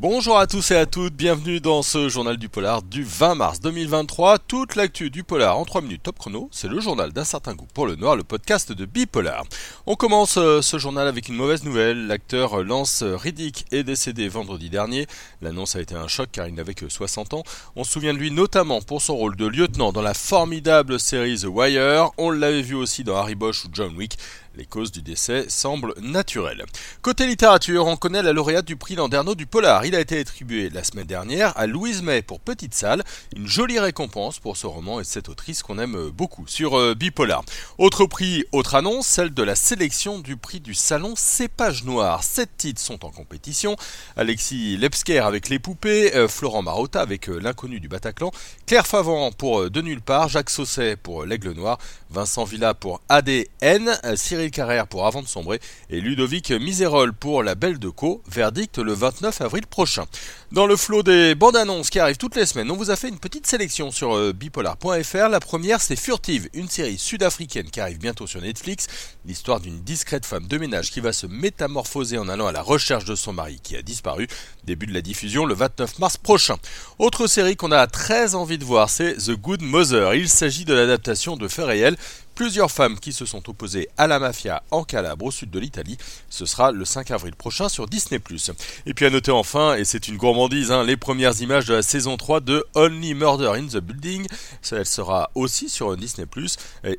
[0.00, 3.60] Bonjour à tous et à toutes, bienvenue dans ce journal du polar du 20 mars
[3.60, 4.38] 2023.
[4.38, 7.68] Toute l'actu du polar en 3 minutes top chrono, c'est le journal d'un certain goût
[7.74, 9.44] pour le noir, le podcast de Bipolar.
[9.84, 12.06] On commence euh, ce journal avec une mauvaise nouvelle.
[12.06, 15.06] L'acteur Lance Riddick est décédé vendredi dernier.
[15.42, 17.42] L'annonce a été un choc car il n'avait que 60 ans.
[17.76, 21.38] On se souvient de lui notamment pour son rôle de lieutenant dans la formidable série
[21.38, 22.10] The Wire.
[22.16, 24.16] On l'avait vu aussi dans Harry Bosch ou John Wick.
[24.56, 26.64] Les causes du décès semblent naturelles.
[27.02, 29.86] Côté littérature, on connaît la lauréate du prix Landerneau du Polar.
[29.86, 33.04] Il a été attribué la semaine dernière à Louise May pour Petite Salle.
[33.36, 37.44] Une jolie récompense pour ce roman et cette autrice qu'on aime beaucoup sur euh, Bipolar.
[37.78, 42.24] Autre prix, autre annonce, celle de la sélection du prix du salon Cépage Noir.
[42.24, 43.76] Sept titres sont en compétition.
[44.16, 48.32] Alexis Lepsker avec Les Poupées, euh, Florent Marotta avec euh, L'inconnu du Bataclan,
[48.66, 51.78] Claire Favant pour De Nulle part, Jacques Sausset pour L'Aigle Noir,
[52.10, 55.60] Vincent Villa pour ADN, Cyril Carrère pour Avant de sombrer
[55.90, 58.22] et Ludovic Miserol pour La Belle de Co.
[58.30, 60.06] Verdict le 29 avril prochain.
[60.52, 63.08] Dans le flot des bandes annonces qui arrivent toutes les semaines, on vous a fait
[63.08, 65.28] une petite sélection sur euh, bipolar.fr.
[65.28, 68.86] La première, c'est Furtive, une série sud-africaine qui arrive bientôt sur Netflix.
[69.26, 73.04] L'histoire d'une discrète femme de ménage qui va se métamorphoser en allant à la recherche
[73.04, 74.28] de son mari qui a disparu.
[74.64, 76.56] Début de la diffusion le 29 mars prochain.
[76.98, 80.14] Autre série qu'on a très envie de voir, c'est The Good Mother.
[80.14, 81.96] Il s'agit de l'adaptation de faits réels
[82.40, 85.98] plusieurs femmes qui se sont opposées à la mafia en Calabre au sud de l'Italie.
[86.30, 88.18] Ce sera le 5 avril prochain sur Disney+.
[88.86, 91.82] Et puis à noter enfin, et c'est une gourmandise, hein, les premières images de la
[91.82, 94.26] saison 3 de Only Murder in the Building.
[94.72, 96.24] Elle sera aussi sur Disney+.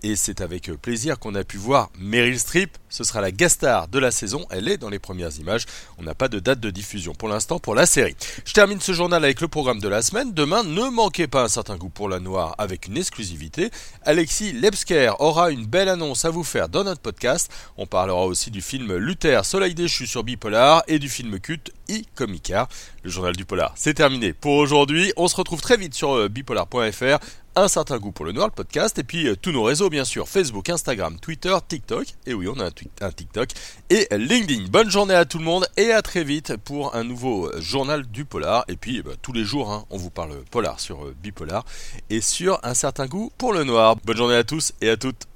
[0.04, 2.78] Et c'est avec plaisir qu'on a pu voir Meryl Streep.
[2.90, 4.46] Ce sera la guest star de la saison.
[4.52, 5.66] Elle est dans les premières images.
[5.98, 8.16] On n'a pas de date de diffusion pour l'instant pour la série.
[8.46, 10.34] Je termine ce journal avec le programme de la semaine.
[10.34, 13.72] Demain, ne manquez pas un certain goût pour la noire avec une exclusivité.
[14.04, 17.50] Alexis Lebsker aura une belle annonce à vous faire dans notre podcast.
[17.78, 22.06] On parlera aussi du film Luther, Soleil déchu sur Bipolar et du film culte I
[22.16, 22.68] Comica.
[23.04, 25.14] Le journal du polar, c'est terminé pour aujourd'hui.
[25.16, 27.20] On se retrouve très vite sur euh, bipolar.fr
[27.56, 30.06] un certain goût pour le noir, le podcast, et puis euh, tous nos réseaux, bien
[30.06, 33.50] sûr, Facebook, Instagram, Twitter, TikTok, et oui, on a un, TikTok,
[33.90, 34.68] et LinkedIn.
[34.70, 38.06] Bonne journée à tout le monde, et à très vite pour un nouveau euh, journal
[38.06, 41.66] du polar, et puis bah, tous les jours, hein, on vous parle polar sur Bipolar,
[42.10, 43.98] et sur un certain goût pour le noir.
[44.06, 45.31] Bonne journée à tous et à toutes.